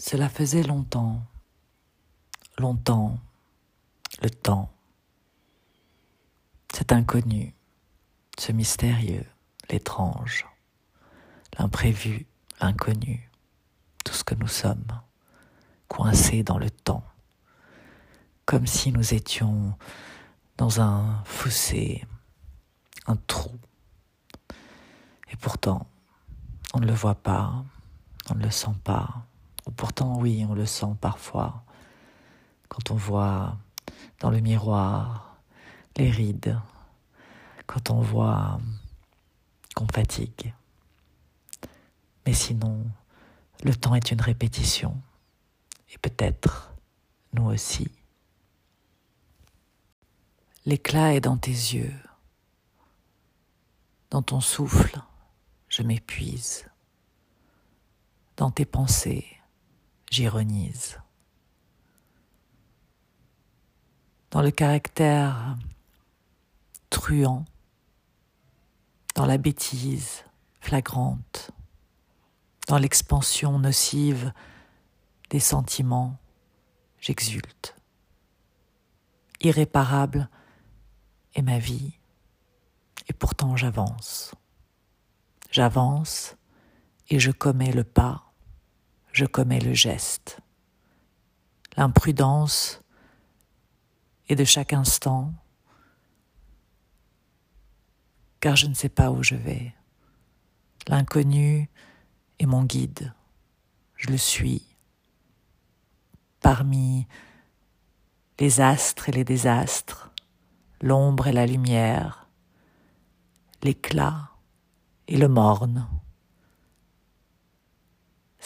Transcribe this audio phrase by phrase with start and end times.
[0.00, 1.22] Cela faisait longtemps,
[2.58, 3.18] longtemps,
[4.22, 4.70] le temps,
[6.74, 7.54] cet inconnu,
[8.38, 9.26] ce mystérieux,
[9.70, 10.46] l'étrange,
[11.58, 12.26] l'imprévu,
[12.60, 13.30] l'inconnu,
[14.04, 15.00] tout ce que nous sommes,
[15.88, 17.04] coincés dans le temps,
[18.46, 19.76] comme si nous étions
[20.56, 22.04] dans un fossé,
[23.06, 23.58] un trou.
[25.30, 25.86] Et pourtant,
[26.74, 27.64] on ne le voit pas,
[28.30, 29.26] on ne le sent pas.
[29.66, 31.64] Ou pourtant, oui, on le sent parfois
[32.72, 33.58] quand on voit
[34.20, 35.36] dans le miroir
[35.96, 36.58] les rides,
[37.66, 38.58] quand on voit
[39.74, 40.54] qu'on fatigue.
[42.24, 42.82] Mais sinon,
[43.62, 44.96] le temps est une répétition.
[45.92, 46.72] Et peut-être
[47.34, 47.90] nous aussi.
[50.64, 51.94] L'éclat est dans tes yeux.
[54.08, 54.98] Dans ton souffle,
[55.68, 56.66] je m'épuise.
[58.38, 59.26] Dans tes pensées,
[60.12, 60.98] j'ironise.
[64.30, 65.56] Dans le caractère
[66.90, 67.46] truand,
[69.14, 70.24] dans la bêtise
[70.60, 71.50] flagrante,
[72.68, 74.34] dans l'expansion nocive
[75.30, 76.18] des sentiments,
[77.00, 77.74] j'exulte.
[79.40, 80.28] Irréparable
[81.34, 81.94] est ma vie,
[83.08, 84.34] et pourtant j'avance.
[85.50, 86.36] J'avance
[87.08, 88.31] et je commets le pas
[89.12, 90.40] je commets le geste.
[91.76, 92.80] L'imprudence
[94.28, 95.32] est de chaque instant,
[98.40, 99.74] car je ne sais pas où je vais.
[100.88, 101.70] L'inconnu
[102.38, 103.12] est mon guide,
[103.96, 104.66] je le suis.
[106.40, 107.06] Parmi
[108.40, 110.10] les astres et les désastres,
[110.80, 112.28] l'ombre et la lumière,
[113.62, 114.30] l'éclat
[115.06, 115.88] et le morne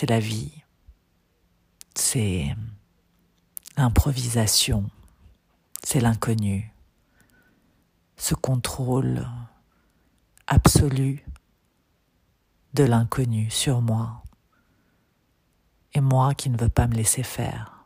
[0.00, 0.50] c'est la vie,
[1.94, 2.56] c'est
[3.76, 4.88] l'improvisation,
[5.84, 6.72] c'est l'inconnu,
[8.16, 9.28] ce contrôle
[10.46, 11.22] absolu
[12.72, 14.22] de l'inconnu sur moi,
[15.92, 17.79] et moi qui ne veux pas me laisser faire.